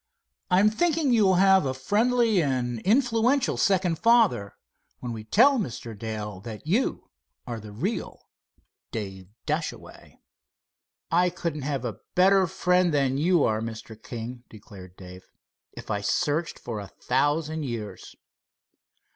[0.49, 4.55] I'm thinking you'll have a friendly and influential second father,
[4.99, 5.95] when we tell Mr.
[5.95, 7.11] Dale that you
[7.45, 8.27] are the real
[8.91, 10.17] Dave Dashaway."
[11.11, 13.95] "I couldn't have a better friend than you are, Mr.
[13.95, 15.27] King," declared Dave,
[15.73, 18.15] "if I searched for a thousand years."